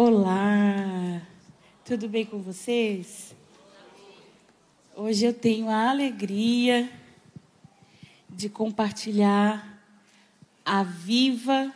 [0.00, 1.20] Olá,
[1.84, 3.34] tudo bem com vocês?
[4.94, 6.88] Hoje eu tenho a alegria
[8.30, 9.82] de compartilhar
[10.64, 11.74] a viva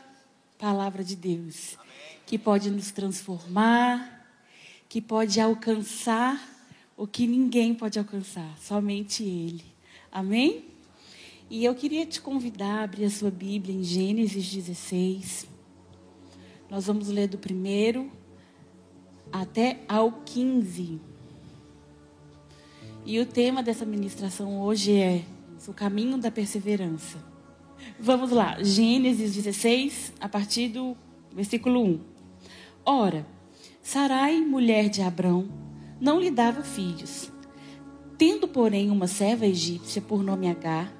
[0.57, 1.77] palavra de Deus,
[2.25, 4.25] que pode nos transformar,
[4.89, 6.41] que pode alcançar
[6.97, 9.65] o que ninguém pode alcançar, somente Ele.
[10.13, 10.65] Amém?
[11.51, 15.52] E eu queria te convidar a abrir a sua Bíblia em Gênesis 16.
[16.73, 18.11] Nós vamos ler do primeiro
[19.31, 20.99] até ao 15.
[23.05, 25.23] E o tema dessa ministração hoje é
[25.69, 27.19] o caminho da perseverança.
[28.01, 30.97] Vamos lá, Gênesis 16, a partir do
[31.31, 32.01] versículo 1.
[32.87, 33.27] Ora,
[33.83, 35.51] Sarai, mulher de Abrão,
[36.01, 37.31] não lhe dava filhos.
[38.17, 40.91] Tendo, porém, uma serva egípcia por nome Agar,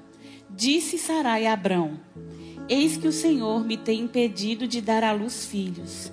[0.51, 1.99] disse Sarai a Abrão:
[2.69, 6.11] Eis que o Senhor me tem impedido de dar à luz filhos.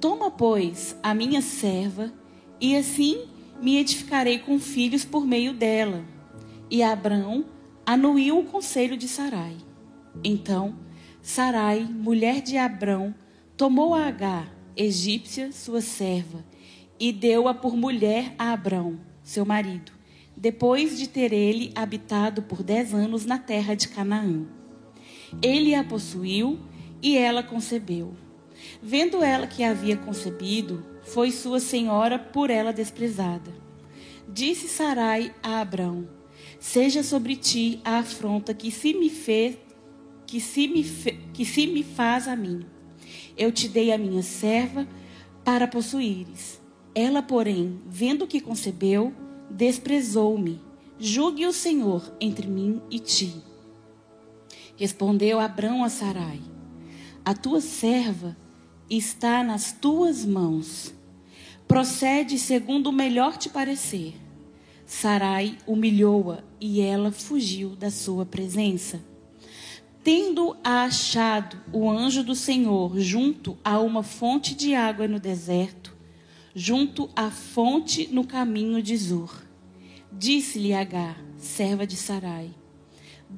[0.00, 2.12] Toma, pois, a minha serva,
[2.60, 3.26] e assim
[3.62, 6.04] me edificarei com filhos por meio dela.
[6.68, 7.44] E Abrão
[7.86, 9.56] anuiu o conselho de Sarai.
[10.22, 10.74] Então,
[11.22, 13.14] Sarai, mulher de Abrão,
[13.56, 16.44] tomou a Agar, egípcia, sua serva,
[16.98, 19.92] e deu-a por mulher a Abrão, seu marido,
[20.36, 24.57] depois de ter ele habitado por dez anos na terra de Canaã.
[25.42, 26.58] Ele a possuiu
[27.02, 28.14] e ela concebeu.
[28.82, 33.52] Vendo ela que havia concebido, foi sua senhora por ela desprezada.
[34.28, 36.08] Disse Sarai a Abrão:
[36.60, 39.56] Seja sobre ti a afronta que se me fez,
[40.26, 42.60] que se me, fe, que se me faz a mim.
[43.36, 44.86] Eu te dei a minha serva
[45.44, 46.60] para possuíres.
[46.94, 49.14] Ela, porém, vendo que concebeu,
[49.48, 50.60] desprezou-me.
[50.98, 53.47] Julgue o Senhor entre mim e ti.
[54.78, 56.40] Respondeu Abrão a Sarai:
[57.24, 58.36] A tua serva
[58.88, 60.94] está nas tuas mãos.
[61.66, 64.14] Procede segundo o melhor te parecer.
[64.86, 69.02] Sarai humilhou-a e ela fugiu da sua presença.
[70.04, 75.94] Tendo-a achado o anjo do Senhor junto a uma fonte de água no deserto,
[76.54, 79.42] junto à fonte no caminho de Zur,
[80.12, 82.54] disse-lhe Agar, serva de Sarai: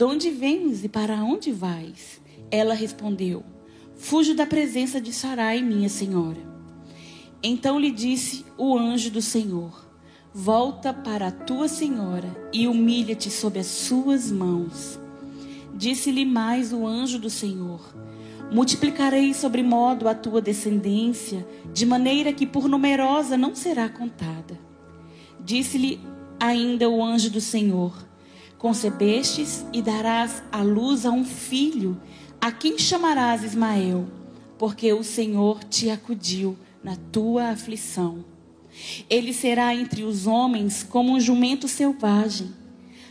[0.01, 2.23] De onde vens e para onde vais?
[2.51, 3.45] Ela respondeu:
[3.97, 6.41] Fujo da presença de Sarai, minha senhora.
[7.43, 9.91] Então lhe disse o anjo do Senhor:
[10.33, 14.99] Volta para a tua senhora e humilha-te sob as suas mãos.
[15.75, 17.95] Disse-lhe mais o anjo do Senhor:
[18.51, 24.59] Multiplicarei sobre modo a tua descendência, de maneira que por numerosa não será contada.
[25.45, 26.01] Disse-lhe
[26.41, 28.09] ainda o anjo do Senhor:
[28.61, 31.99] Concebestes e darás à luz a um filho,
[32.39, 34.07] a quem chamarás Ismael,
[34.59, 38.23] porque o Senhor te acudiu na tua aflição.
[39.09, 42.53] Ele será entre os homens como um jumento selvagem.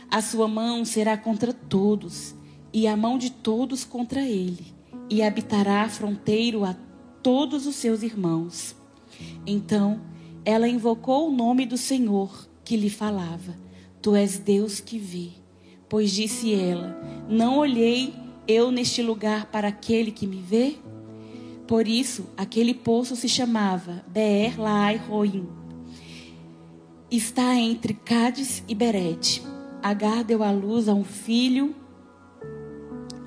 [0.08, 2.32] A sua mão será contra todos,
[2.72, 4.72] e a mão de todos contra ele,
[5.10, 6.76] e habitará fronteiro a
[7.24, 8.76] todos os seus irmãos.
[9.44, 10.00] Então
[10.44, 13.58] ela invocou o nome do Senhor que lhe falava:
[14.00, 15.39] Tu és Deus que vê.
[15.90, 16.96] Pois disse ela:
[17.28, 18.14] Não olhei
[18.46, 20.76] eu neste lugar para aquele que me vê?
[21.66, 25.48] Por isso, aquele poço se chamava Beer Laai Roim.
[27.10, 29.42] Está entre Cádiz e Berete.
[29.82, 31.74] Agar deu à luz a um filho.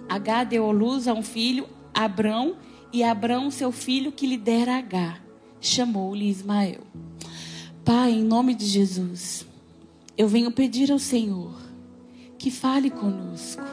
[0.08, 2.56] Agar deu à luz a um filho, Abrão,
[2.94, 5.22] e Abrão, seu filho, que lhe dera Agar.
[5.60, 6.82] Chamou-lhe Ismael.
[7.84, 9.46] Pai, em nome de Jesus,
[10.18, 11.63] eu venho pedir ao Senhor
[12.44, 13.64] que fale conosco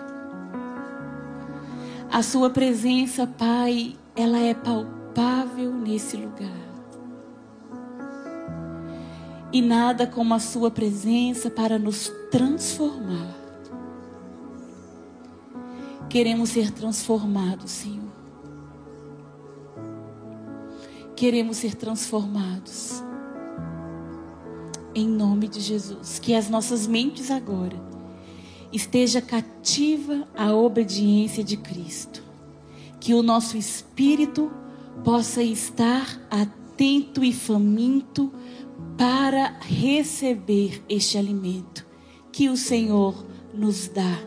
[2.09, 6.71] a sua presença, Pai, ela é palpável nesse lugar.
[9.53, 13.35] E nada como a sua presença para nos transformar.
[16.09, 18.13] Queremos ser transformados, Senhor.
[21.17, 23.03] Queremos ser transformados.
[24.95, 26.21] Em nome de Jesus.
[26.21, 27.91] Que as nossas mentes agora
[28.73, 32.23] esteja cativa à obediência de Cristo.
[32.99, 34.51] Que o nosso espírito
[35.05, 38.33] possa estar atento e faminto
[38.97, 41.87] para receber este alimento
[42.33, 44.19] que o Senhor nos dá,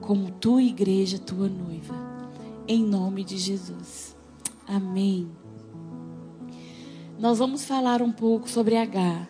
[0.00, 1.94] como tua igreja, tua noiva.
[2.66, 4.16] Em nome de Jesus.
[4.66, 5.30] Amém.
[7.18, 9.28] Nós vamos falar um pouco sobre H.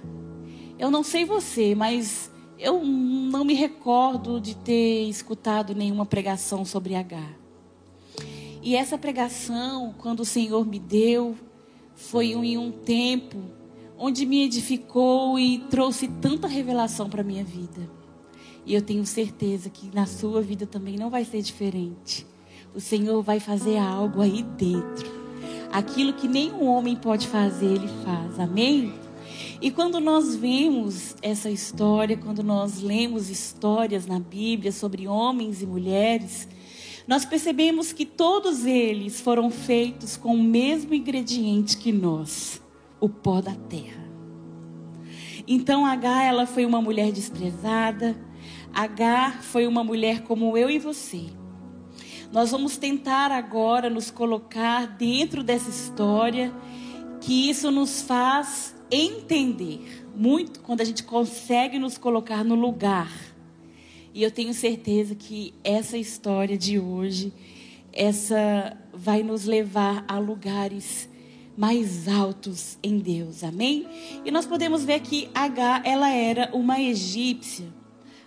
[0.79, 2.32] Eu não sei você, mas
[2.63, 7.21] eu não me recordo de ter escutado nenhuma pregação sobre H.
[8.63, 11.35] E essa pregação, quando o Senhor me deu,
[11.97, 13.39] foi em um tempo
[13.99, 17.91] onde me edificou e trouxe tanta revelação para minha vida.
[18.65, 22.25] E eu tenho certeza que na sua vida também não vai ser diferente.
[22.73, 25.11] O Senhor vai fazer algo aí dentro.
[25.73, 28.39] Aquilo que nenhum homem pode fazer, Ele faz.
[28.39, 29.02] Amém?
[29.63, 35.67] E quando nós vemos essa história, quando nós lemos histórias na Bíblia sobre homens e
[35.67, 36.49] mulheres,
[37.07, 42.61] nós percebemos que todos eles foram feitos com o mesmo ingrediente que nós,
[42.99, 44.03] o pó da terra.
[45.47, 48.17] Então Agar, ela foi uma mulher desprezada.
[48.75, 51.27] Agar foi uma mulher como eu e você.
[52.33, 56.53] Nós vamos tentar agora nos colocar dentro dessa história,
[57.21, 63.33] que isso nos faz entender muito quando a gente consegue nos colocar no lugar
[64.15, 67.33] e eu tenho certeza que essa história de hoje,
[67.93, 71.09] essa vai nos levar a lugares
[71.57, 73.43] mais altos em Deus.
[73.43, 73.87] Amém?
[74.23, 77.67] E nós podemos ver que H, ela era uma egípcia.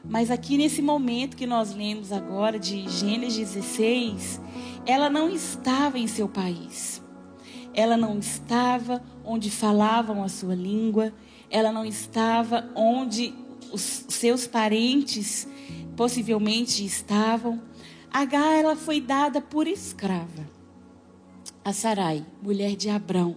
[0.04, 4.42] Mas aqui nesse momento que nós lemos agora de Gênesis 16,
[4.88, 7.02] ela não estava em seu país.
[7.76, 11.14] Ela não estava onde falavam a sua língua,
[11.50, 13.34] ela não estava onde
[13.72, 15.48] os seus parentes
[15.96, 17.62] possivelmente estavam.
[18.12, 20.56] Agar ela foi dada por escrava
[21.66, 23.36] a Sarai, mulher de Abrão.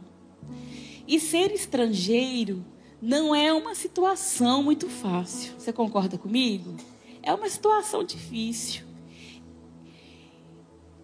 [1.06, 2.62] E ser estrangeiro
[3.00, 5.55] não é uma situação muito fácil.
[5.58, 6.76] Você concorda comigo?
[7.23, 8.88] É uma situação difícil.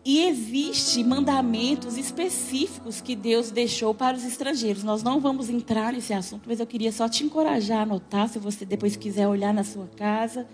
[0.05, 4.85] E existe mandamentos específicos que Deus deixou para os estrangeiros.
[4.85, 8.39] Nós não vamos entrar nesse assunto, mas eu queria só te encorajar a anotar, se
[8.39, 10.47] você depois quiser olhar na sua casa.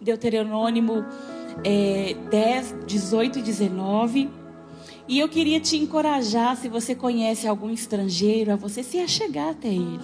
[0.00, 1.04] Deuteronômio
[1.64, 4.30] é, 10, 18 e 19.
[5.08, 9.68] E eu queria te encorajar, se você conhece algum estrangeiro, a você se achegar até
[9.68, 9.98] ele.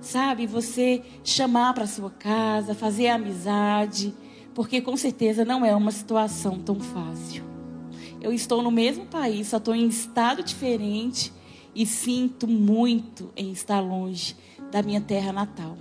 [0.00, 4.12] Sabe, você chamar para sua casa, fazer amizade,
[4.54, 7.57] porque com certeza não é uma situação tão fácil.
[8.20, 11.32] Eu estou no mesmo país, só estou em estado diferente
[11.74, 14.36] e sinto muito em estar longe
[14.70, 15.76] da minha terra natal.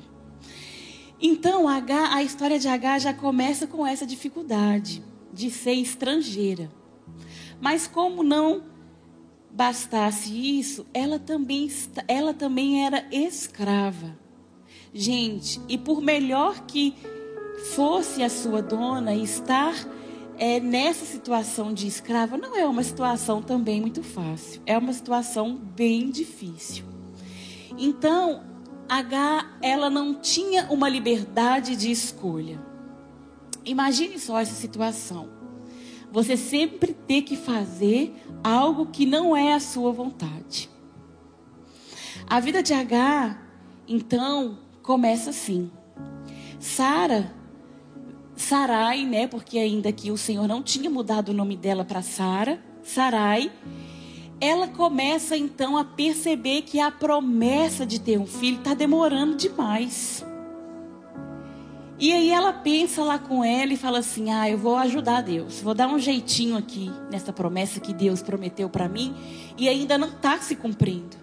[1.20, 5.04] Então, H, a história de H já começa com essa dificuldade
[5.34, 6.72] de ser estrangeira.
[7.60, 8.64] Mas como não
[9.52, 11.68] bastasse isso, ela também,
[12.08, 14.16] ela também era escrava.
[14.94, 16.94] Gente, e por melhor que
[17.74, 19.74] fosse a sua dona, estar
[20.38, 24.62] é, nessa situação de escrava não é uma situação também muito fácil.
[24.66, 26.86] É uma situação bem difícil.
[27.78, 28.44] Então,
[28.88, 32.60] H, ela não tinha uma liberdade de escolha.
[33.66, 35.30] Imagine só essa situação.
[36.12, 40.70] Você sempre ter que fazer algo que não é a sua vontade.
[42.30, 43.38] A vida de H,
[43.88, 45.70] então, começa assim.
[46.60, 47.34] Sara,
[48.38, 49.28] Sarai, né?
[49.28, 53.52] Porque ainda que o Senhor não tinha mudado o nome dela para Sara, Sarai
[54.40, 60.24] ela começa então a perceber que a promessa de ter um filho está demorando demais.
[62.00, 65.60] E aí ela pensa lá com ela e fala assim: "Ah, eu vou ajudar Deus.
[65.62, 69.16] Vou dar um jeitinho aqui nessa promessa que Deus prometeu para mim
[69.58, 71.18] e ainda não está se cumprindo".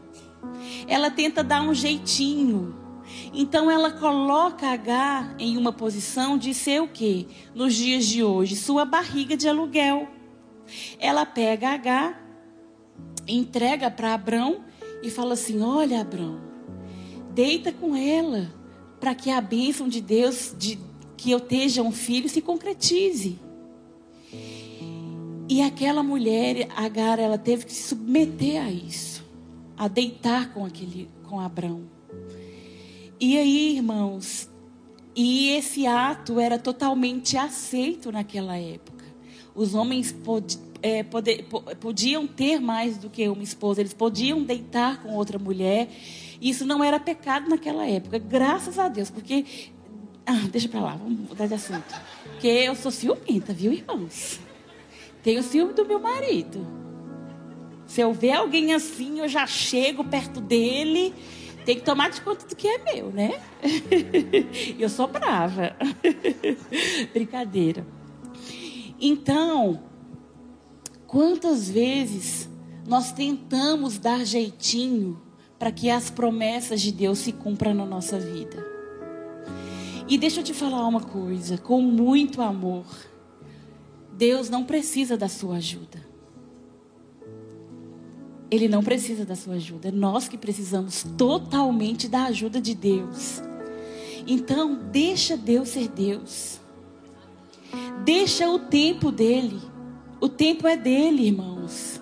[0.88, 2.83] Ela tenta dar um jeitinho.
[3.32, 7.26] Então ela coloca H em uma posição de ser o quê?
[7.54, 10.08] Nos dias de hoje, sua barriga de aluguel.
[10.98, 12.24] Ela pega H
[13.26, 14.64] entrega para Abrão
[15.02, 16.40] e fala assim: Olha, Abrão,
[17.32, 18.52] deita com ela
[19.00, 20.78] para que a bênção de Deus, de
[21.16, 23.38] que eu esteja um filho, se concretize.
[25.48, 29.22] E aquela mulher, Agar, ela teve que se submeter a isso,
[29.76, 31.93] a deitar com aquele, com Abrão.
[33.26, 34.50] E aí, irmãos,
[35.16, 39.02] e esse ato era totalmente aceito naquela época.
[39.54, 41.46] Os homens pod, é, poder,
[41.80, 45.88] podiam ter mais do que uma esposa, eles podiam deitar com outra mulher.
[46.38, 49.46] Isso não era pecado naquela época, graças a Deus, porque.
[50.26, 51.94] Ah, deixa pra lá, vamos mudar de assunto.
[52.24, 54.38] Porque eu sou ciumenta, viu, irmãos?
[55.22, 56.66] Tenho ciúme do meu marido.
[57.86, 61.14] Se eu ver alguém assim, eu já chego perto dele.
[61.64, 63.40] Tem que tomar de conta do que é meu, né?
[64.78, 65.76] eu sou brava.
[67.12, 67.86] Brincadeira.
[69.00, 69.80] Então,
[71.14, 72.48] Quantas vezes
[72.88, 75.22] nós tentamos dar jeitinho
[75.60, 78.66] para que as promessas de Deus se cumpram na nossa vida?
[80.08, 82.84] E deixa eu te falar uma coisa, com muito amor.
[84.12, 86.04] Deus não precisa da sua ajuda.
[88.54, 89.88] Ele não precisa da sua ajuda.
[89.88, 93.42] É nós que precisamos totalmente da ajuda de Deus.
[94.26, 96.60] Então, deixa Deus ser Deus.
[98.04, 99.60] Deixa o tempo dele.
[100.20, 102.00] O tempo é dele, irmãos.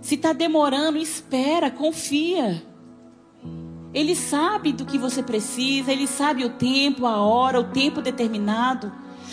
[0.00, 2.62] Se está demorando, espera, confia.
[3.92, 8.92] Ele sabe do que você precisa, ele sabe o tempo, a hora, o tempo determinado.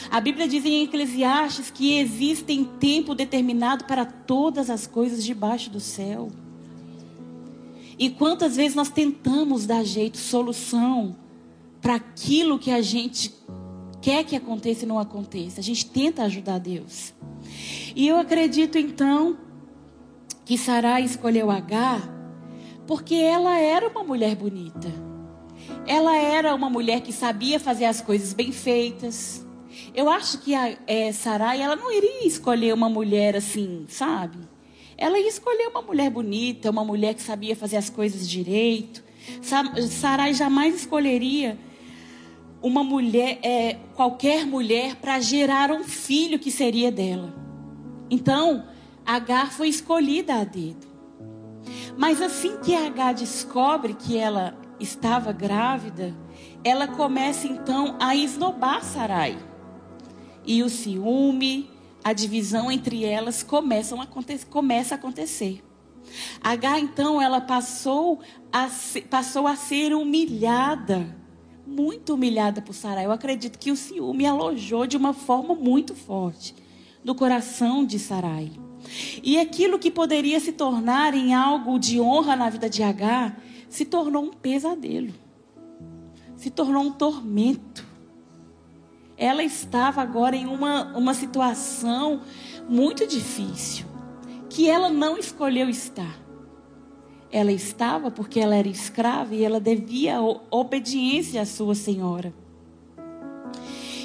[0.09, 5.79] A Bíblia diz em Eclesiastes que existem tempo determinado para todas as coisas debaixo do
[5.79, 6.29] céu.
[7.97, 11.15] E quantas vezes nós tentamos dar jeito, solução
[11.81, 13.33] para aquilo que a gente
[14.01, 15.59] quer que aconteça e não aconteça.
[15.59, 17.13] A gente tenta ajudar Deus.
[17.95, 19.37] E eu acredito então
[20.45, 22.01] que Sarai escolheu Agar
[22.85, 24.91] porque ela era uma mulher bonita.
[25.87, 29.42] Ela era uma mulher que sabia fazer as coisas bem feitas.
[29.93, 34.37] Eu acho que a é, Sarai, ela não iria escolher uma mulher assim, sabe?
[34.97, 39.03] Ela ia escolher uma mulher bonita, uma mulher que sabia fazer as coisas direito.
[39.89, 41.57] Sarai jamais escolheria
[42.61, 47.33] uma mulher, é, qualquer mulher, para gerar um filho que seria dela.
[48.09, 48.65] Então,
[49.05, 50.87] Agar foi escolhida a dedo.
[51.97, 56.15] Mas assim que Agar descobre que ela estava grávida,
[56.63, 59.37] ela começa então a esnobar Sarai.
[60.45, 61.69] E o ciúme,
[62.03, 65.63] a divisão entre elas começam a acontecer, começa a acontecer.
[66.41, 68.19] Agar então ela passou
[68.51, 68.69] a,
[69.09, 71.15] passou a ser humilhada,
[71.65, 73.05] muito humilhada por Sarai.
[73.05, 76.55] Eu acredito que o ciúme alojou de uma forma muito forte
[77.03, 78.51] no coração de Sarai.
[79.23, 83.85] E aquilo que poderia se tornar em algo de honra na vida de Agar, se
[83.85, 85.13] tornou um pesadelo.
[86.35, 87.92] Se tornou um tormento.
[89.23, 92.21] Ela estava agora em uma, uma situação
[92.67, 93.85] muito difícil,
[94.49, 96.19] que ela não escolheu estar.
[97.31, 100.19] Ela estava porque ela era escrava e ela devia
[100.51, 102.33] obediência à sua senhora.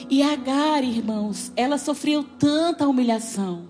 [0.08, 3.66] E Agar, irmãos, ela sofreu tanta humilhação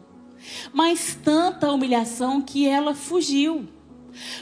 [0.72, 3.68] mas tanta humilhação que ela fugiu.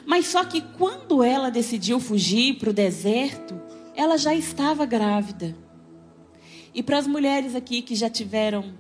[0.05, 3.61] Mas só que quando ela decidiu fugir para o deserto,
[3.95, 5.57] ela já estava grávida.
[6.77, 8.75] E para as mulheres aqui que já tiveram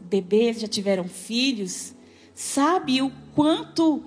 [0.00, 1.94] bebês, já tiveram filhos,
[2.34, 4.02] sabe o quanto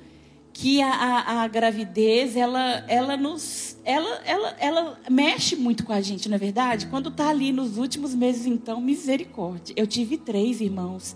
[0.51, 6.01] que a, a, a, gravidez ela, ela nos ela, ela, ela mexe muito com a
[6.01, 6.88] gente, não é verdade?
[6.88, 9.74] Quando está ali nos últimos meses, então, misericórdia.
[9.77, 11.15] Eu tive três irmãos.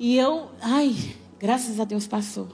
[0.00, 0.96] E eu, ai,
[1.38, 2.48] graças a Deus passou.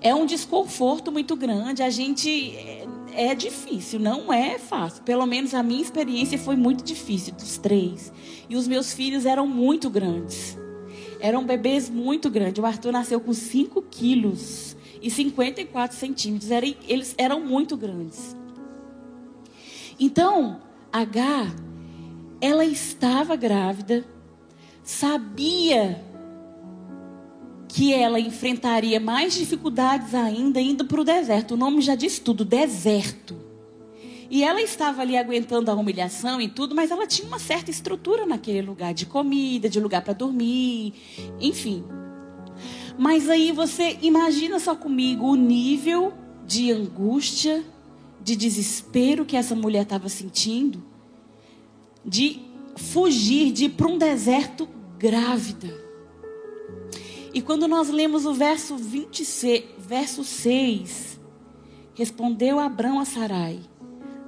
[0.00, 1.82] É um desconforto muito grande.
[1.82, 5.02] A gente é, difícil, não é fácil.
[5.02, 8.12] Pelo menos a minha experiência foi muito difícil dos três.
[8.48, 10.58] E os meus filhos eram muito grandes.
[11.20, 12.62] Eram bebês muito grandes.
[12.62, 16.50] O Arthur nasceu com 5 quilos e 54 centímetros.
[16.88, 18.36] eles eram muito grandes.
[19.98, 20.60] Então,
[20.92, 21.54] H,
[22.40, 24.04] ela estava grávida
[24.82, 26.02] sabia
[27.72, 31.54] que ela enfrentaria mais dificuldades ainda indo para o deserto.
[31.54, 33.36] O nome já diz tudo: deserto.
[34.28, 38.26] E ela estava ali aguentando a humilhação e tudo, mas ela tinha uma certa estrutura
[38.26, 40.94] naquele lugar de comida, de lugar para dormir,
[41.40, 41.84] enfim.
[42.96, 46.12] Mas aí você imagina só comigo o nível
[46.46, 47.64] de angústia,
[48.22, 50.82] de desespero que essa mulher estava sentindo,
[52.04, 52.40] de
[52.76, 55.79] fugir, de ir para um deserto grávida.
[57.32, 61.20] E quando nós lemos o verso 26, verso 6,
[61.94, 63.60] respondeu Abrão a Sarai: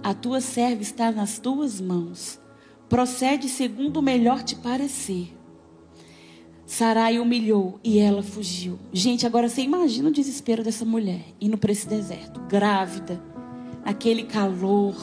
[0.02, 2.40] A tua serva está nas tuas mãos.
[2.88, 5.34] Procede segundo o melhor te parecer.
[6.66, 8.78] Sarai humilhou e ela fugiu.
[8.92, 13.22] Gente, agora você imagina o desespero dessa mulher indo para esse deserto, grávida,
[13.84, 14.94] aquele calor,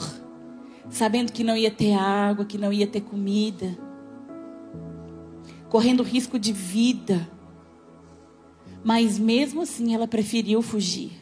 [0.88, 3.76] sabendo que não ia ter água, que não ia ter comida
[5.70, 7.26] correndo risco de vida.
[8.82, 11.12] Mas mesmo assim ela preferiu fugir.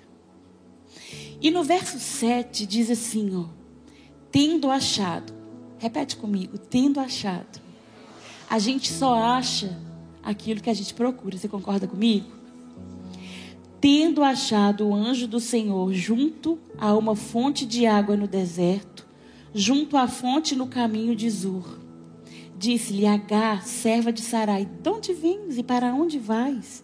[1.40, 3.58] E no verso 7 diz assim, ó:
[4.30, 5.32] tendo achado.
[5.78, 7.60] Repete comigo, tendo achado.
[8.50, 9.78] A gente só acha
[10.22, 11.36] aquilo que a gente procura.
[11.36, 12.26] Você concorda comigo?
[13.80, 19.06] Tendo achado o anjo do Senhor junto a uma fonte de água no deserto,
[19.54, 21.78] junto à fonte no caminho de Zur.
[22.58, 26.82] Disse-lhe Agar, serva de Sarai: De onde vens e para onde vais?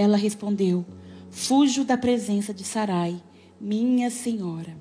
[0.00, 0.82] Ela respondeu:
[1.30, 3.22] Fujo da presença de Sarai,
[3.60, 4.74] minha senhora.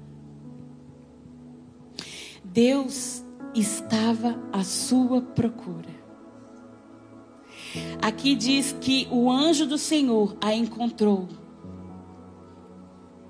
[2.41, 3.21] Deus
[3.53, 5.89] estava à sua procura.
[8.01, 11.27] Aqui diz que o anjo do Senhor a encontrou.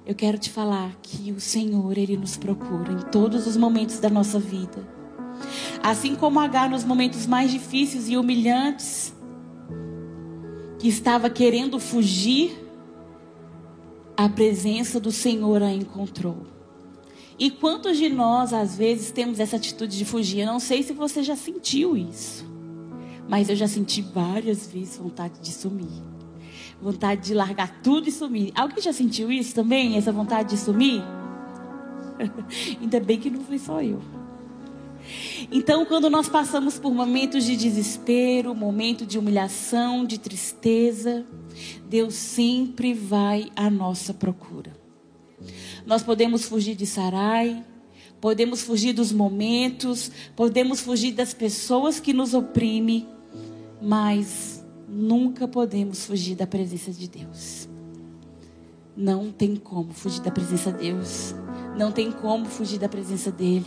[0.05, 4.11] Eu quero te falar que o Senhor, Ele nos procura em todos os momentos da
[4.11, 4.87] nossa vida.
[5.81, 9.11] Assim como Agar nos momentos mais difíceis e humilhantes,
[10.79, 12.57] que estava querendo fugir,
[14.15, 16.47] a presença do Senhor a encontrou.
[17.37, 20.39] E quantos de nós, às vezes, temos essa atitude de fugir?
[20.39, 22.45] Eu não sei se você já sentiu isso.
[23.29, 26.03] Mas eu já senti várias vezes vontade de sumir.
[26.81, 28.51] Vontade de largar tudo e sumir.
[28.55, 29.95] Alguém já sentiu isso também?
[29.95, 31.01] Essa vontade de sumir?
[32.81, 34.01] Ainda bem que não foi só eu.
[35.51, 41.25] Então, quando nós passamos por momentos de desespero, momento de humilhação, de tristeza,
[41.87, 44.71] Deus sempre vai à nossa procura.
[45.85, 47.63] Nós podemos fugir de Sarai,
[48.19, 53.07] podemos fugir dos momentos, podemos fugir das pessoas que nos oprimem,
[53.81, 57.67] mas nunca podemos fugir da presença de Deus.
[58.95, 61.33] Não tem como fugir da presença de Deus.
[61.77, 63.65] Não tem como fugir da presença dele.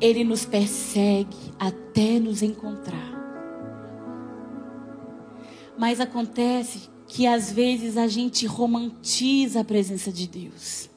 [0.00, 3.12] Ele nos persegue até nos encontrar.
[5.78, 10.88] Mas acontece que às vezes a gente romantiza a presença de Deus.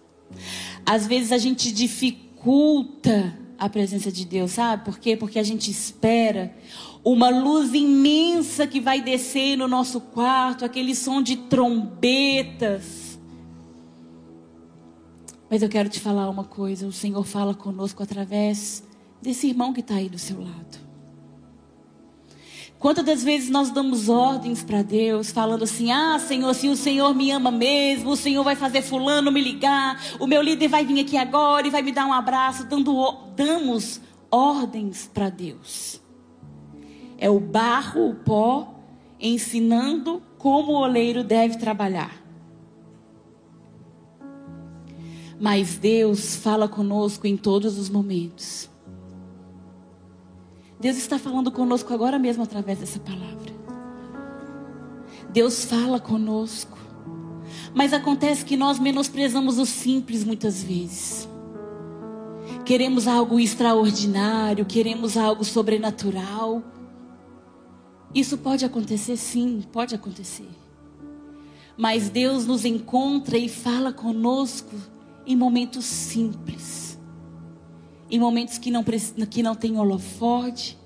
[0.86, 4.86] Às vezes a gente dificulta a presença de Deus, sabe?
[4.86, 5.18] Por quê?
[5.18, 6.56] Porque a gente espera
[7.04, 13.07] uma luz imensa que vai descer no nosso quarto, aquele som de trombetas.
[15.50, 18.84] Mas eu quero te falar uma coisa: o Senhor fala conosco através
[19.22, 20.88] desse irmão que está aí do seu lado.
[22.80, 27.14] Quantas das vezes nós damos ordens para Deus, falando assim: Ah, Senhor, se o Senhor
[27.16, 31.00] me ama mesmo, o Senhor vai fazer Fulano me ligar, o meu líder vai vir
[31.00, 34.00] aqui agora e vai me dar um abraço, dando, damos
[34.30, 36.00] ordens para Deus.
[37.18, 38.76] É o barro, o pó,
[39.20, 42.17] ensinando como o oleiro deve trabalhar.
[45.40, 48.70] Mas Deus fala conosco em todos os momentos.
[50.80, 53.54] Deus está falando conosco agora mesmo através dessa palavra.
[55.30, 56.78] Deus fala conosco.
[57.74, 61.28] Mas acontece que nós menosprezamos o simples muitas vezes.
[62.66, 66.64] Queremos algo extraordinário, queremos algo sobrenatural.
[68.14, 70.50] Isso pode acontecer, sim, pode acontecer.
[71.78, 74.76] Mas Deus nos encontra e fala conosco
[75.28, 76.88] em momentos simples
[78.10, 80.78] em momentos que não, que não tem holofote,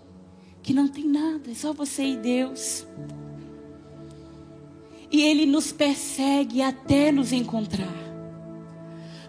[0.62, 2.86] que não tem nada, é só você e Deus.
[5.12, 7.93] E Ele nos persegue até nos encontrar.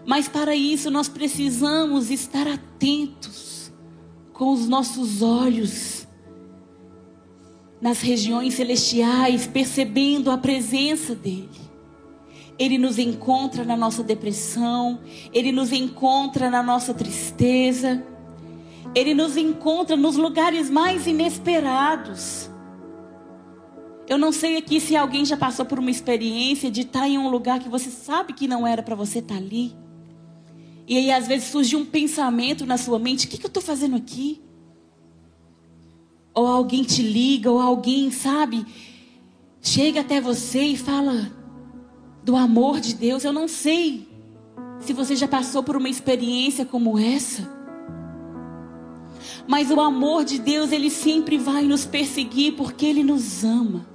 [0.05, 3.71] Mas para isso nós precisamos estar atentos
[4.33, 6.07] com os nossos olhos
[7.79, 11.72] nas regiões celestiais, percebendo a presença dEle.
[12.57, 14.99] Ele nos encontra na nossa depressão,
[15.33, 18.03] Ele nos encontra na nossa tristeza,
[18.93, 22.49] Ele nos encontra nos lugares mais inesperados.
[24.07, 27.29] Eu não sei aqui se alguém já passou por uma experiência de estar em um
[27.29, 29.73] lugar que você sabe que não era para você estar ali.
[30.85, 33.63] E aí às vezes surge um pensamento na sua mente: o que, que eu estou
[33.63, 34.41] fazendo aqui?
[36.33, 38.65] Ou alguém te liga, ou alguém, sabe,
[39.61, 41.31] chega até você e fala:
[42.23, 43.23] do amor de Deus.
[43.23, 44.07] Eu não sei
[44.79, 47.49] se você já passou por uma experiência como essa.
[49.47, 53.85] Mas o amor de Deus, ele sempre vai nos perseguir porque ele nos ama.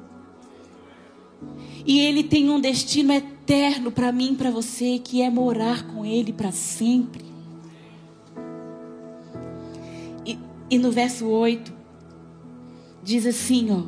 [1.87, 6.05] E ele tem um destino eterno para mim e para você, que é morar com
[6.05, 7.25] ele para sempre.
[10.27, 10.39] E,
[10.71, 11.73] e, no verso 8,
[13.03, 13.85] diz assim: ó,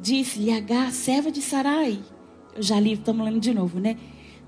[0.00, 1.98] disse-lhe H, serva de Sarai,
[2.56, 3.96] eu já li, estamos lendo de novo, né?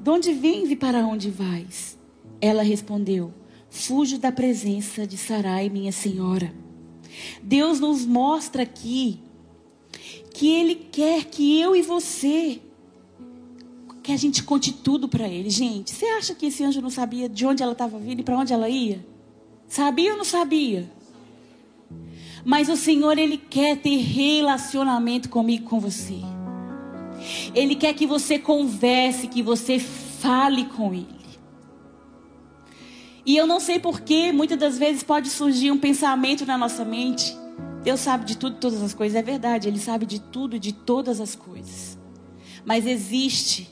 [0.01, 1.99] De onde vens e para onde vais?
[2.41, 3.33] Ela respondeu:
[3.71, 6.53] Fujo da presença de Sarai, minha senhora.
[7.43, 9.21] Deus nos mostra aqui
[10.33, 12.61] que Ele quer que eu e você,
[14.03, 15.51] que a gente conte tudo para Ele.
[15.51, 18.39] Gente, você acha que esse anjo não sabia de onde ela estava vindo e para
[18.39, 19.05] onde ela ia?
[19.67, 20.91] Sabia ou não sabia?
[22.45, 26.21] Mas o Senhor, Ele quer ter relacionamento comigo, com você.
[27.55, 31.19] Ele quer que você converse, que você fale com Ele.
[33.25, 37.37] E eu não sei porquê, muitas das vezes pode surgir um pensamento na nossa mente.
[37.83, 39.17] Deus sabe de tudo, todas as coisas.
[39.17, 41.99] É verdade, Ele sabe de tudo de todas as coisas.
[42.65, 43.71] Mas existe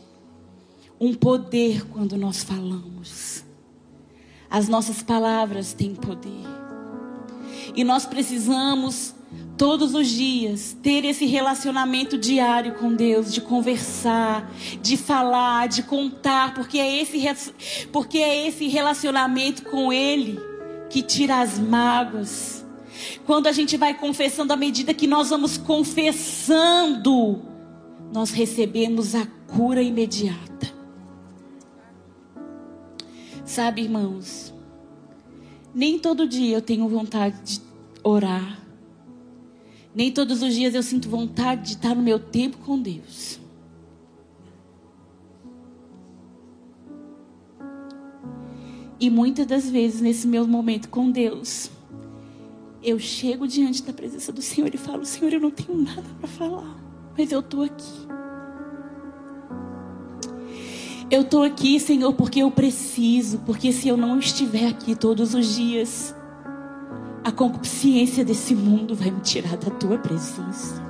[1.00, 3.44] um poder quando nós falamos.
[4.48, 6.44] As nossas palavras têm poder.
[7.74, 9.14] E nós precisamos
[9.56, 14.50] todos os dias, ter esse relacionamento diário com Deus, de conversar,
[14.82, 17.54] de falar, de contar, porque é esse,
[17.90, 20.38] porque é esse relacionamento com Ele
[20.90, 22.64] que tira as mágoas.
[23.24, 27.42] Quando a gente vai confessando, à medida que nós vamos confessando,
[28.12, 30.46] nós recebemos a cura imediata.
[33.44, 34.52] Sabe, irmãos,
[35.74, 37.60] nem todo dia eu tenho vontade de
[38.02, 38.65] orar.
[39.96, 43.40] Nem todos os dias eu sinto vontade de estar no meu tempo com Deus.
[49.00, 51.70] E muitas das vezes, nesse meu momento com Deus,
[52.82, 56.28] eu chego diante da presença do Senhor e falo: Senhor, eu não tenho nada para
[56.28, 56.76] falar,
[57.16, 58.06] mas eu estou aqui.
[61.10, 65.54] Eu estou aqui, Senhor, porque eu preciso, porque se eu não estiver aqui todos os
[65.54, 66.14] dias,
[67.26, 70.80] a concupiscência desse mundo vai me tirar da tua presença.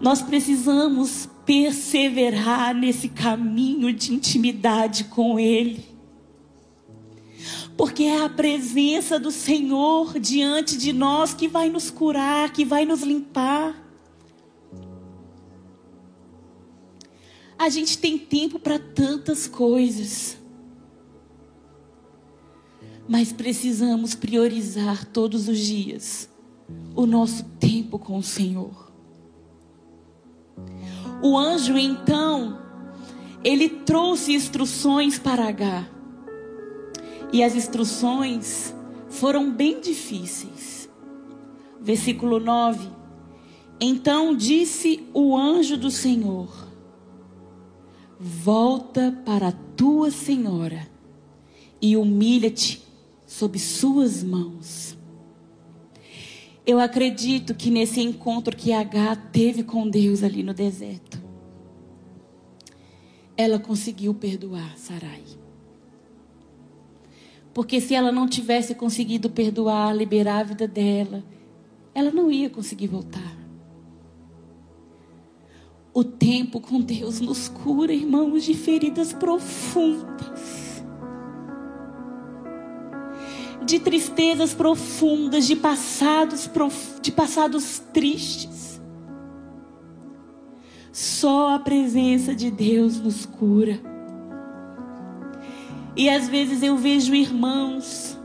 [0.00, 5.84] Nós precisamos perseverar nesse caminho de intimidade com Ele.
[7.76, 12.84] Porque é a presença do Senhor diante de nós que vai nos curar, que vai
[12.84, 13.74] nos limpar.
[17.58, 20.37] A gente tem tempo para tantas coisas.
[23.08, 26.28] Mas precisamos priorizar todos os dias
[26.94, 28.92] o nosso tempo com o Senhor.
[31.22, 32.60] O anjo então,
[33.42, 35.88] ele trouxe instruções para H.
[37.32, 38.74] E as instruções
[39.08, 40.88] foram bem difíceis.
[41.80, 42.88] Versículo 9.
[43.80, 46.48] Então disse o anjo do Senhor:
[48.18, 50.88] Volta para a tua senhora
[51.80, 52.87] e humilha-te
[53.38, 54.98] sob suas mãos.
[56.66, 61.22] Eu acredito que nesse encontro que H teve com Deus ali no deserto,
[63.36, 65.22] ela conseguiu perdoar Sarai.
[67.54, 71.22] Porque se ela não tivesse conseguido perdoar, liberar a vida dela,
[71.94, 73.38] ela não ia conseguir voltar.
[75.94, 80.67] O tempo com Deus nos cura, irmãos, de feridas profundas.
[83.68, 86.48] De tristezas profundas, de passados,
[87.02, 88.80] de passados tristes.
[90.90, 93.78] Só a presença de Deus nos cura.
[95.94, 98.16] E às vezes eu vejo irmãos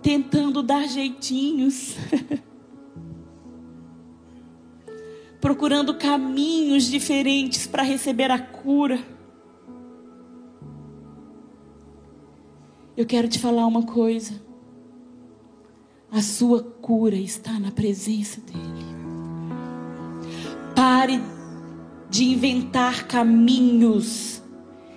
[0.00, 1.96] tentando dar jeitinhos.
[5.40, 8.98] procurando caminhos diferentes para receber a cura.
[12.98, 14.42] Eu quero te falar uma coisa.
[16.10, 18.86] A sua cura está na presença dEle.
[20.74, 21.22] Pare
[22.10, 24.42] de inventar caminhos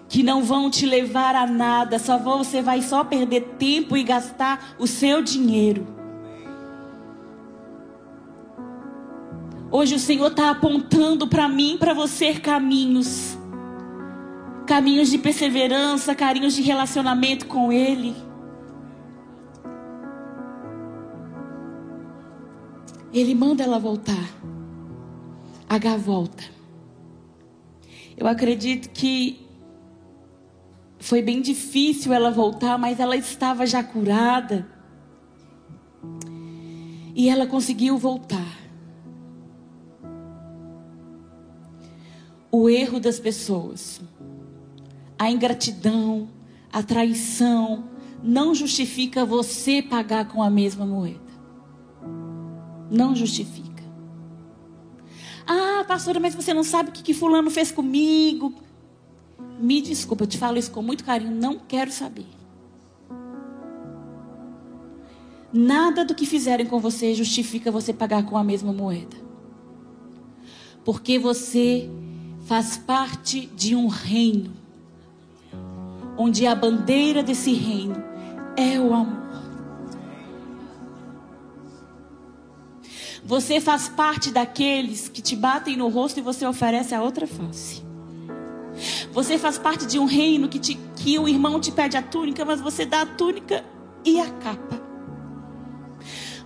[0.10, 4.76] que não vão te levar a nada, só você vai só perder tempo e gastar
[4.80, 5.86] o seu dinheiro.
[9.70, 13.38] Hoje o Senhor está apontando para mim, para você caminhos.
[14.66, 18.16] Caminhos de perseverança, carinhos de relacionamento com Ele.
[23.14, 24.30] Ele manda ela voltar.
[25.68, 26.44] H volta.
[28.16, 29.46] Eu acredito que
[31.00, 34.68] foi bem difícil ela voltar, mas ela estava já curada.
[37.16, 38.62] E ela conseguiu voltar.
[42.52, 44.02] o erro das pessoas,
[45.22, 46.28] a ingratidão,
[46.74, 47.84] a traição,
[48.24, 51.20] não justifica você pagar com a mesma moeda.
[52.90, 53.84] Não justifica.
[55.46, 58.52] Ah, pastora, mas você não sabe o que, que fulano fez comigo.
[59.60, 62.26] Me desculpa, eu te falo isso com muito carinho, não quero saber.
[65.54, 69.18] Nada do que fizerem com você justifica você pagar com a mesma moeda.
[70.84, 71.88] Porque você
[72.48, 74.61] faz parte de um reino,
[76.22, 78.04] onde a bandeira desse reino
[78.56, 79.22] é o amor.
[83.24, 87.82] Você faz parte daqueles que te batem no rosto e você oferece a outra face.
[89.12, 92.44] Você faz parte de um reino que, te, que o irmão te pede a túnica,
[92.46, 93.64] mas você dá a túnica
[94.06, 94.82] e a capa.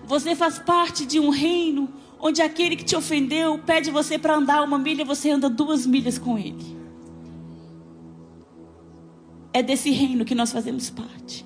[0.05, 4.61] Você faz parte de um reino onde aquele que te ofendeu pede você para andar
[4.63, 6.84] uma milha, você anda duas milhas com ele.
[9.55, 11.45] É desse reino que nós fazemos parte.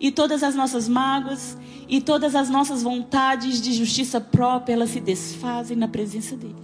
[0.00, 1.56] e todas as nossas mágoas
[1.86, 6.54] e todas as nossas vontades de justiça própria, elas se desfazem na presença dele.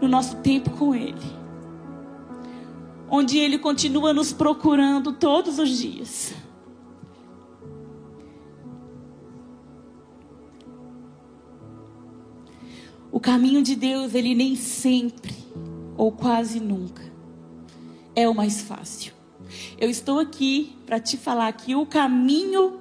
[0.00, 1.18] No nosso tempo com ele.
[3.10, 6.32] Onde ele continua nos procurando todos os dias.
[13.10, 15.34] O caminho de Deus, ele nem sempre,
[15.96, 17.07] ou quase nunca,
[18.18, 19.12] é o mais fácil.
[19.78, 22.80] Eu estou aqui para te falar que o caminho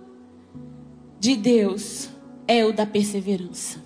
[1.20, 2.10] de Deus
[2.48, 3.80] é o da perseverança.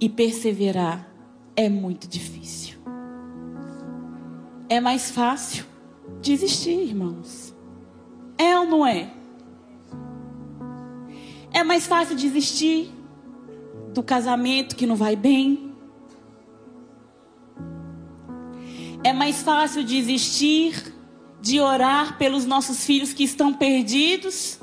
[0.00, 1.08] E perseverar
[1.54, 2.76] é muito difícil.
[4.68, 5.66] É mais fácil
[6.20, 7.54] desistir, irmãos.
[8.36, 9.14] É ou não é?
[11.52, 12.92] É mais fácil desistir
[13.94, 15.71] do casamento que não vai bem.
[19.04, 20.94] É mais fácil desistir
[21.40, 24.60] de orar pelos nossos filhos que estão perdidos,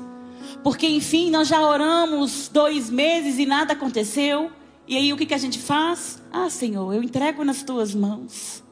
[0.64, 4.50] porque enfim nós já oramos dois meses e nada aconteceu.
[4.88, 6.22] E aí o que, que a gente faz?
[6.32, 8.64] Ah, Senhor, eu entrego nas tuas mãos.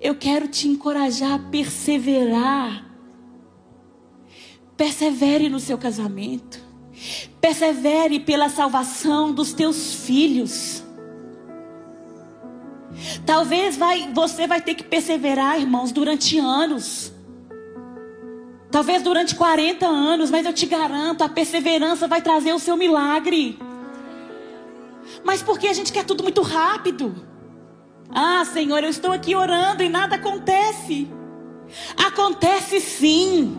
[0.00, 2.90] Eu quero te encorajar a perseverar.
[4.76, 6.60] Persevere no seu casamento.
[7.40, 10.79] Persevere pela salvação dos teus filhos.
[13.24, 17.12] Talvez vai, você vai ter que perseverar, irmãos, durante anos.
[18.70, 23.58] Talvez durante 40 anos, mas eu te garanto, a perseverança vai trazer o seu milagre.
[25.24, 27.14] Mas porque a gente quer tudo muito rápido?
[28.12, 31.10] Ah, Senhor, eu estou aqui orando e nada acontece.
[31.96, 33.58] Acontece sim.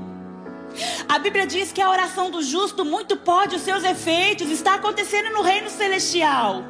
[1.08, 5.30] A Bíblia diz que a oração do justo muito pode os seus efeitos, está acontecendo
[5.32, 6.64] no reino celestial.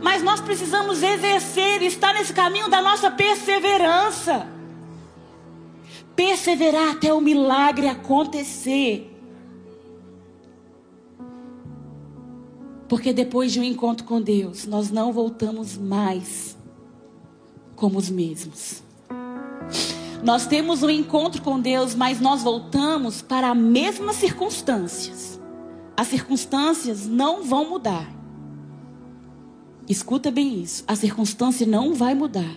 [0.00, 4.46] Mas nós precisamos exercer, estar nesse caminho da nossa perseverança.
[6.14, 9.08] Perseverar até o milagre acontecer.
[12.88, 16.56] Porque depois de um encontro com Deus, nós não voltamos mais
[17.74, 18.82] como os mesmos.
[20.22, 25.40] Nós temos um encontro com Deus, mas nós voltamos para as mesmas circunstâncias.
[25.96, 28.21] As circunstâncias não vão mudar.
[29.92, 30.82] Escuta bem isso.
[30.88, 32.56] A circunstância não vai mudar.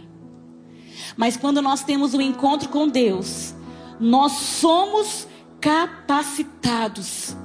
[1.18, 3.54] Mas quando nós temos um encontro com Deus,
[4.00, 5.28] nós somos
[5.60, 7.36] capacitados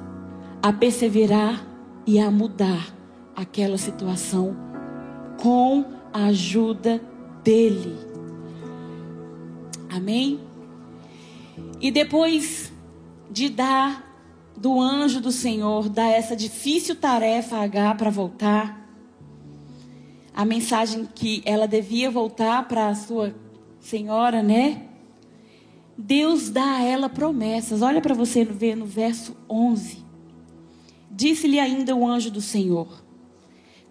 [0.62, 1.66] a perseverar
[2.06, 2.94] e a mudar
[3.34, 4.56] aquela situação
[5.42, 7.02] com a ajuda
[7.42, 7.98] dele.
[9.88, 10.38] Amém?
[11.80, 12.72] E depois
[13.28, 14.08] de dar
[14.56, 18.79] do anjo do Senhor, dar essa difícil tarefa a H para voltar,
[20.40, 23.34] a mensagem que ela devia voltar para a sua
[23.78, 24.86] senhora, né?
[25.98, 27.82] Deus dá a ela promessas.
[27.82, 30.02] Olha para você ver no verso 11.
[31.10, 33.04] Disse-lhe ainda o anjo do Senhor: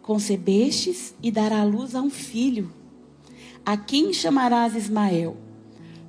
[0.02, 2.74] Concebestes e dará luz a um filho,
[3.64, 5.38] a quem chamarás Ismael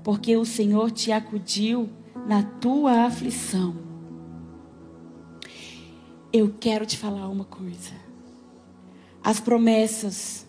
[0.02, 1.90] porque o Senhor te acudiu
[2.26, 3.76] na tua aflição.
[6.32, 7.99] Eu quero te falar uma coisa.
[9.22, 10.46] As promessas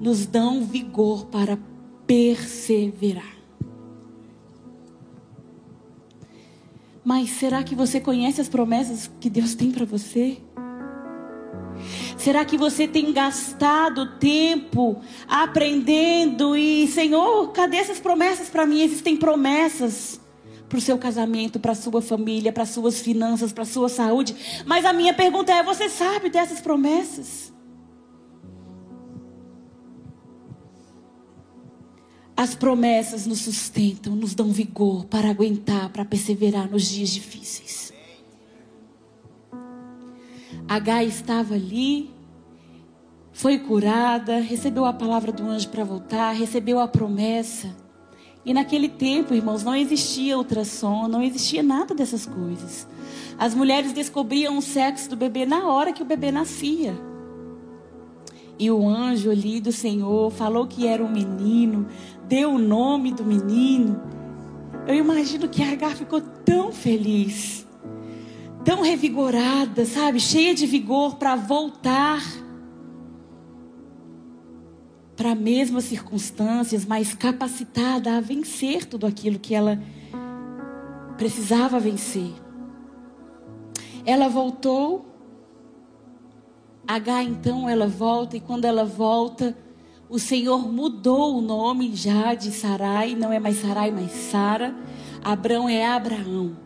[0.00, 1.58] nos dão vigor para
[2.06, 3.34] perseverar.
[7.04, 10.38] Mas será que você conhece as promessas que Deus tem para você?
[12.16, 18.80] Será que você tem gastado tempo aprendendo e, Senhor, cadê essas promessas para mim?
[18.80, 20.18] Existem promessas
[20.68, 24.34] para o seu casamento, para a sua família, para as suas finanças, para sua saúde.
[24.64, 27.53] Mas a minha pergunta é: você sabe dessas promessas?
[32.36, 37.92] As promessas nos sustentam, nos dão vigor para aguentar, para perseverar nos dias difíceis.
[40.68, 42.10] H estava ali,
[43.32, 47.74] foi curada, recebeu a palavra do anjo para voltar, recebeu a promessa.
[48.44, 52.86] E naquele tempo, irmãos, não existia ultrassom, não existia nada dessas coisas.
[53.38, 56.94] As mulheres descobriam o sexo do bebê na hora que o bebê nascia.
[58.58, 61.88] E o anjo ali do Senhor falou que era um menino,
[62.28, 64.00] deu o nome do menino.
[64.86, 67.64] Eu imagino que a Agar ficou tão feliz
[68.64, 70.18] tão revigorada, sabe?
[70.18, 72.22] Cheia de vigor para voltar
[75.14, 79.80] para as mesmas circunstâncias, mas capacitada a vencer tudo aquilo que ela
[81.16, 82.32] precisava vencer.
[84.04, 85.06] Ela voltou.
[86.86, 89.56] H então ela volta e quando ela volta,
[90.08, 94.74] o Senhor mudou o nome já de Sarai, não é mais Sarai, mas Sara.
[95.22, 96.56] Abrão é Abraão.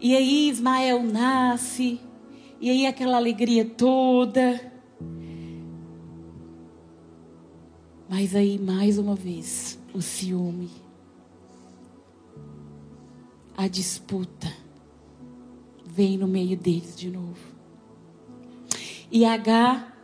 [0.00, 2.00] E aí Ismael nasce,
[2.60, 4.72] e aí aquela alegria toda.
[8.08, 10.70] Mas aí mais uma vez o ciúme,
[13.56, 14.52] a disputa
[15.84, 17.56] vem no meio deles de novo.
[19.10, 19.95] E H,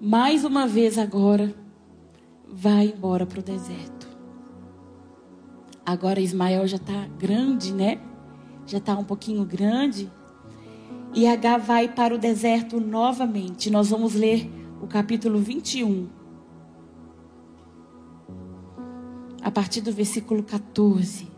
[0.00, 1.54] mais uma vez agora,
[2.46, 4.06] vai embora para o deserto.
[5.84, 8.00] Agora Ismael já está grande, né?
[8.66, 10.10] Já está um pouquinho grande.
[11.14, 13.70] E H vai para o deserto novamente.
[13.70, 14.50] Nós vamos ler
[14.82, 16.08] o capítulo 21.
[19.40, 21.35] A partir do versículo 14.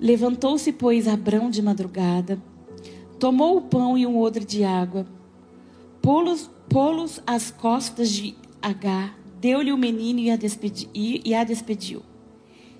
[0.00, 2.42] Levantou-se, pois, Abrão de madrugada,
[3.18, 5.06] tomou o pão e um odre de água,
[6.00, 12.02] pô-los pô às costas de Agar, deu-lhe o menino e a, despedi, e a despediu.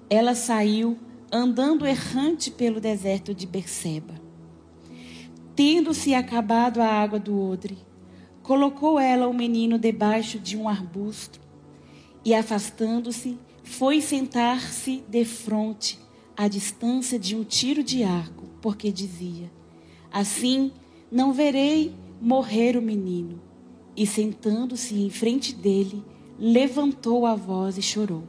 [0.08, 0.96] Ela saiu,
[1.30, 4.14] andando errante pelo deserto de Berseba.
[5.54, 7.76] Tendo-se acabado a água do odre,
[8.42, 11.38] colocou ela o menino debaixo de um arbusto
[12.24, 15.98] e, afastando-se, foi sentar-se defronte
[16.40, 19.52] à distância de um tiro de arco, porque dizia:
[20.10, 20.72] Assim
[21.12, 23.38] não verei morrer o menino.
[23.94, 26.02] E sentando-se em frente dele,
[26.38, 28.22] levantou a voz e chorou.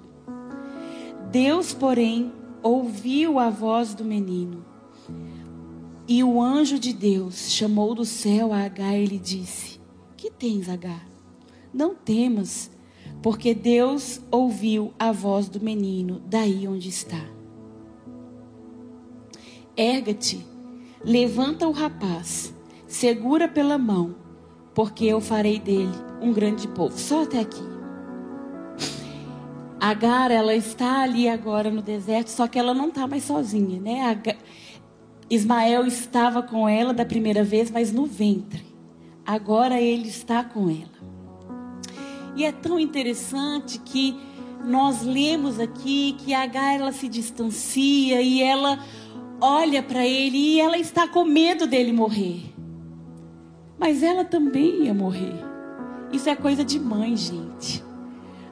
[1.32, 4.66] Deus, porém, ouviu a voz do menino.
[6.06, 9.80] E o anjo de Deus chamou do céu a Agar e lhe disse:
[10.18, 11.08] Que tens, Agar?
[11.74, 12.70] Não temas,
[13.22, 17.41] porque Deus ouviu a voz do menino daí onde está.
[19.76, 20.46] Erga-te,
[21.04, 22.54] levanta o rapaz,
[22.88, 24.16] segura pela mão,
[24.74, 26.98] porque eu farei dele um grande povo.
[26.98, 27.72] Só até aqui.
[29.80, 34.04] Agar, ela está ali agora no deserto, só que ela não está mais sozinha, né?
[34.04, 34.38] Agar...
[35.30, 38.66] Ismael estava com ela da primeira vez, mas no ventre.
[39.26, 41.02] Agora ele está com ela.
[42.36, 44.16] E é tão interessante que
[44.66, 48.78] nós lemos aqui que Agar ela se distancia e ela
[49.42, 52.54] olha para ele e ela está com medo dele morrer.
[53.80, 55.34] Mas ela também ia morrer.
[56.14, 57.84] Isso é coisa de mãe, gente.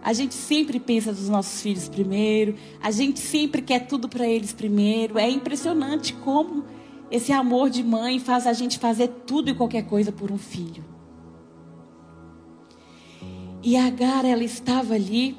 [0.02, 4.52] A gente sempre pensa dos nossos filhos primeiro, a gente sempre quer tudo para eles
[4.52, 5.20] primeiro.
[5.20, 6.64] É impressionante como
[7.12, 10.84] esse amor de mãe faz a gente fazer tudo e qualquer coisa por um filho.
[13.62, 15.38] E Agar, ela estava ali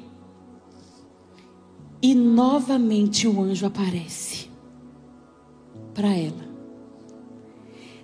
[2.01, 4.50] e novamente o anjo aparece
[5.93, 6.49] para ela.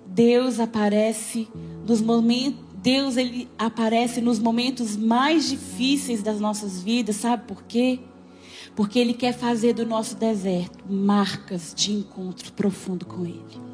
[0.06, 1.48] Deus aparece
[1.86, 8.00] nos momentos, Deus ele aparece nos momentos mais difíceis das nossas vidas, sabe por quê?
[8.74, 13.68] Porque ele quer fazer do nosso deserto marcas de encontro profundo com ele.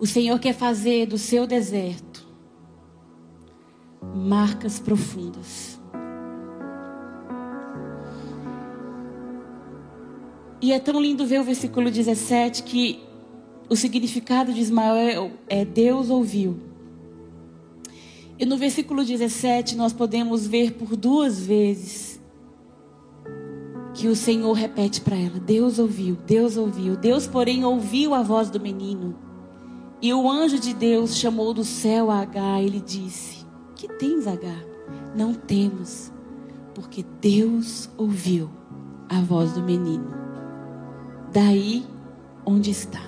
[0.00, 2.26] O Senhor quer fazer do seu deserto
[4.14, 5.80] marcas profundas.
[10.62, 13.02] E é tão lindo ver o versículo 17 que
[13.68, 16.56] o significado de Ismael é Deus ouviu.
[18.38, 22.20] E no versículo 17 nós podemos ver por duas vezes
[23.92, 26.96] que o Senhor repete para ela: Deus ouviu, Deus ouviu.
[26.96, 29.16] Deus, porém, ouviu a voz do menino.
[30.00, 33.44] E o anjo de Deus chamou do céu a Agar e lhe disse:
[33.74, 34.64] Que tens, Agar?
[35.16, 36.12] Não temos,
[36.72, 38.48] porque Deus ouviu
[39.08, 40.22] a voz do menino
[41.32, 41.86] daí
[42.44, 43.00] onde está.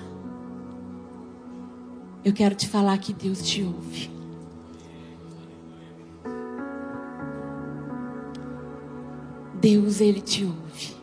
[2.23, 4.09] Eu quero te falar que Deus te ouve.
[9.61, 10.95] Deus, Ele te ouve.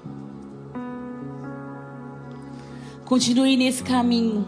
[3.05, 4.45] Continue nesse caminho.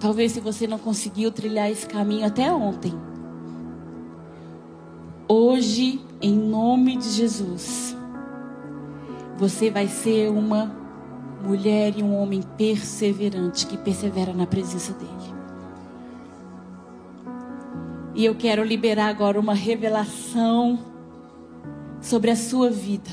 [0.00, 2.94] Talvez se você não conseguiu trilhar esse caminho até ontem.
[5.28, 7.94] Hoje, em nome de Jesus,
[9.36, 10.79] você vai ser uma
[11.42, 15.10] mulher e um homem perseverante que persevera na presença dele.
[18.14, 20.78] E eu quero liberar agora uma revelação
[22.00, 23.10] sobre a sua vida.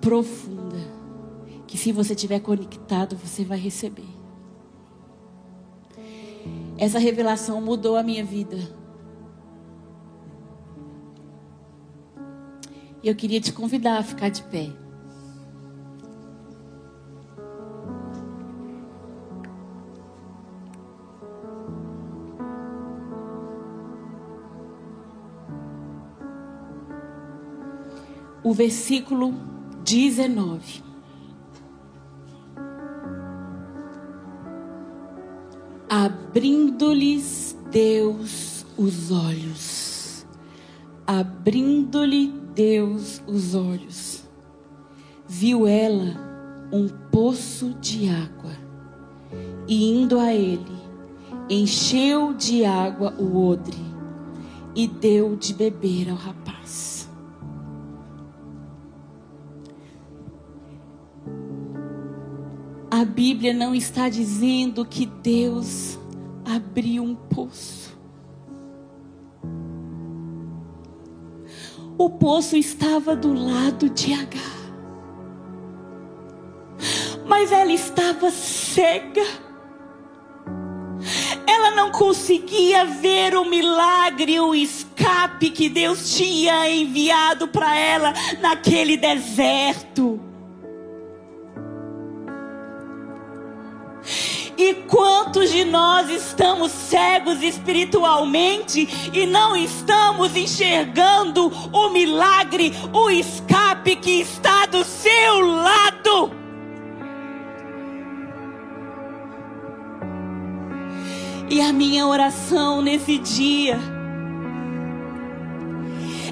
[0.00, 0.92] Profunda.
[1.66, 4.08] Que se você estiver conectado, você vai receber.
[6.76, 8.83] Essa revelação mudou a minha vida.
[13.04, 14.70] E eu queria te convidar a ficar de pé.
[28.42, 29.34] O versículo
[29.84, 30.82] 19.
[35.90, 40.26] Abrindo-lhes Deus os olhos.
[41.06, 44.24] Abrindo-lhe Deus os olhos.
[45.26, 46.14] Viu ela
[46.72, 48.52] um poço de água
[49.66, 50.76] e indo a ele,
[51.48, 53.78] encheu de água o odre
[54.74, 57.08] e deu de beber ao rapaz.
[62.90, 65.98] A Bíblia não está dizendo que Deus
[66.44, 67.83] abriu um poço.
[72.04, 74.38] O poço estava do lado de H.
[77.26, 79.24] Mas ela estava cega.
[81.46, 88.98] Ela não conseguia ver o milagre, o escape que Deus tinha enviado para ela naquele
[88.98, 90.20] deserto.
[94.56, 103.96] E quantos de nós estamos cegos espiritualmente e não estamos enxergando o milagre, o escape
[103.96, 106.44] que está do seu lado?
[111.50, 113.78] E a minha oração nesse dia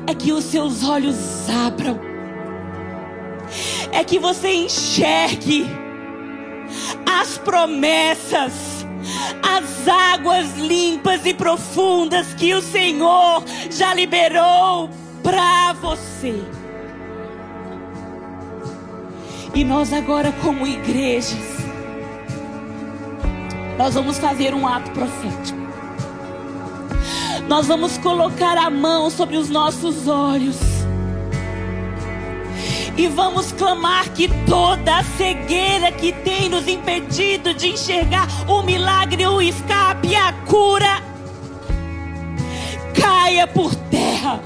[0.06, 2.00] é que os seus olhos abram,
[3.92, 5.81] é que você enxergue
[7.06, 8.52] as promessas,
[9.42, 14.90] as águas limpas e profundas que o Senhor já liberou
[15.22, 16.42] para você.
[19.54, 21.62] E nós agora como igrejas,
[23.76, 25.60] nós vamos fazer um ato profético.
[27.48, 30.71] Nós vamos colocar a mão sobre os nossos olhos
[32.96, 39.26] e vamos clamar que toda a cegueira que tem nos impedido de enxergar o milagre,
[39.26, 41.02] o escape, a cura,
[42.94, 44.40] caia por terra.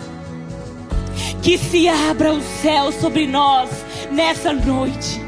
[1.42, 3.70] Que se abra o céu sobre nós
[4.10, 5.24] nessa noite.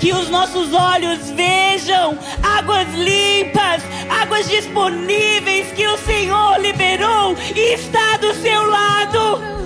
[0.00, 8.16] Que os nossos olhos vejam águas limpas, águas disponíveis que o Senhor liberou e está
[8.16, 9.63] do seu lado.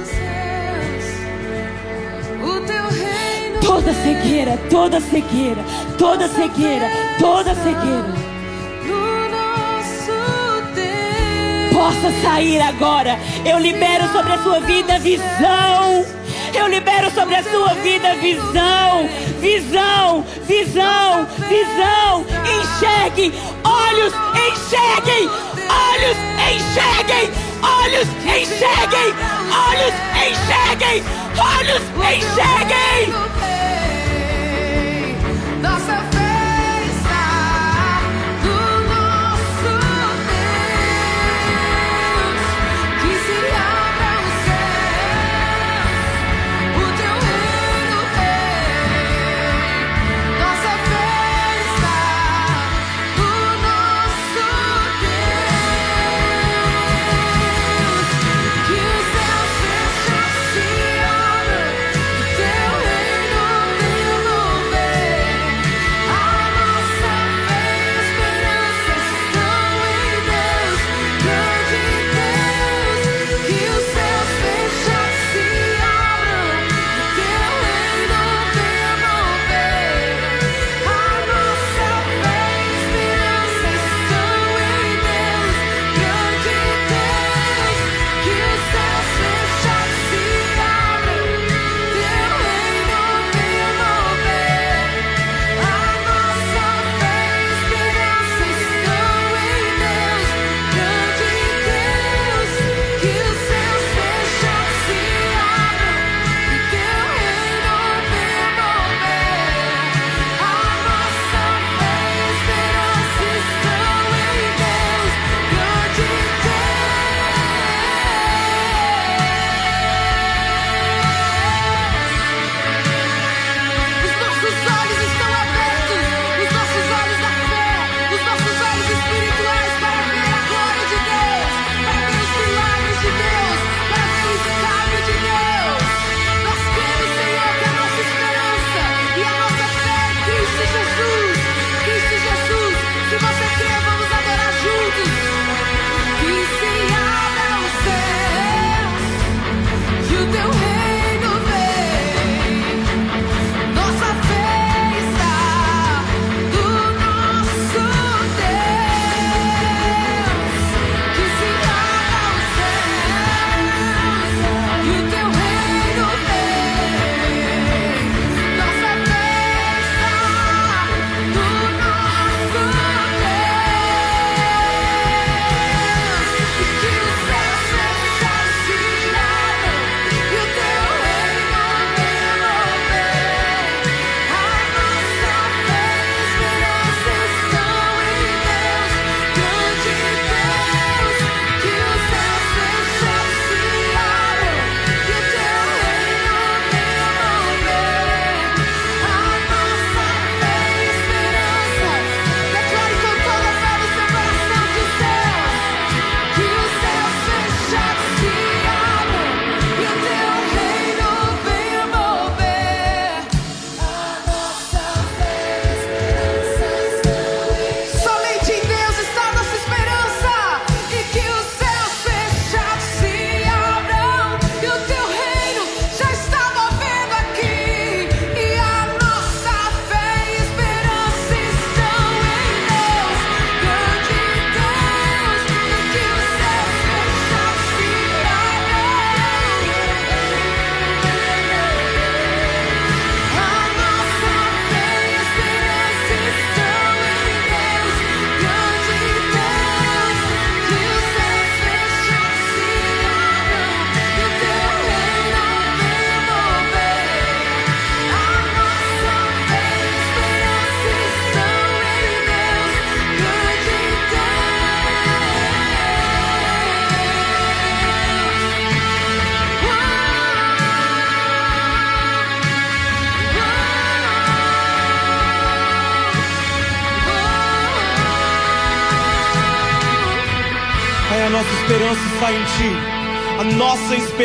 [3.69, 5.63] Toda cegueira, toda cegueira,
[5.99, 8.15] toda cegueira, toda cegueira.
[11.71, 13.19] Possa sair agora.
[13.45, 16.03] Eu libero sobre a sua vida visão.
[16.55, 19.07] Eu libero sobre a sua vida visão,
[19.39, 22.25] visão, visão, visão.
[22.49, 24.15] Enxergue, olhos,
[24.49, 25.29] enxerguem,
[25.69, 26.17] olhos,
[26.49, 27.31] enxerguem,
[27.63, 29.15] olhos, enxerguem,
[29.53, 29.95] olhos,
[30.27, 31.05] enxerguem,
[31.37, 31.83] olhos,
[32.17, 33.49] enxerguem.
[33.49, 33.58] nossa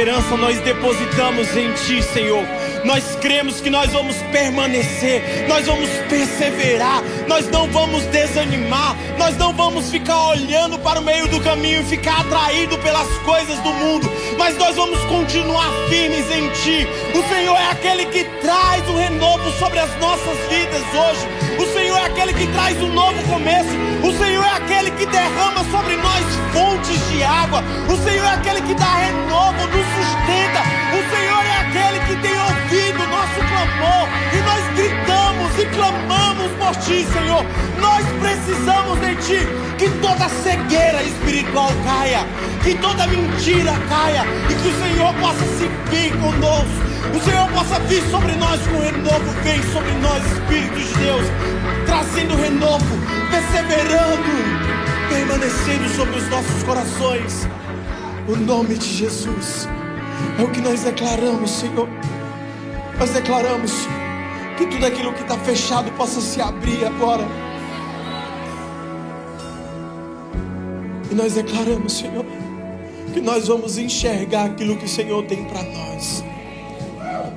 [0.03, 2.43] esperança nós depositamos em Ti, Senhor.
[2.85, 9.53] Nós cremos que nós vamos permanecer, nós vamos perseverar, nós não vamos desanimar, nós não
[9.53, 14.11] vamos ficar olhando para o meio do caminho e ficar atraído pelas coisas do mundo,
[14.37, 16.87] mas nós vamos continuar firmes em Ti.
[17.17, 21.43] O Senhor é aquele que traz o renovo sobre as nossas vidas hoje.
[21.59, 23.69] O Senhor é aquele que traz um novo começo.
[24.03, 27.63] O Senhor é aquele que derrama sobre nós fontes de água.
[27.87, 30.82] O Senhor é aquele que dá renovo, nos sustenta.
[31.13, 34.09] Senhor é aquele que tem ouvido nosso clamor.
[34.33, 37.45] E nós gritamos e clamamos por Ti, Senhor.
[37.79, 39.47] Nós precisamos de Ti.
[39.77, 42.25] Que toda cegueira espiritual caia.
[42.63, 44.25] Que toda mentira caia.
[44.49, 46.93] E que o Senhor possa se vir conosco.
[47.15, 49.31] O Senhor possa vir sobre nós com renovo.
[49.43, 51.25] Vem sobre nós, Espírito de Deus,
[51.85, 52.97] trazendo renovo,
[53.29, 54.23] perseverando,
[55.09, 57.47] permanecendo sobre os nossos corações.
[58.27, 59.67] O nome de Jesus
[60.39, 61.87] é o que nós declaramos, Senhor.
[62.99, 63.71] Nós declaramos
[64.57, 67.25] que tudo aquilo que está fechado possa se abrir agora.
[71.11, 72.25] E nós declaramos, Senhor,
[73.13, 76.23] que nós vamos enxergar aquilo que o Senhor tem para nós.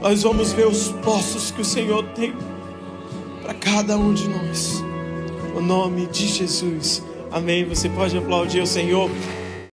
[0.01, 2.35] Nós vamos ver os poços que o Senhor tem
[3.43, 4.83] para cada um de nós.
[5.55, 7.03] O nome de Jesus.
[7.31, 7.65] Amém.
[7.67, 9.11] Você pode aplaudir o Senhor.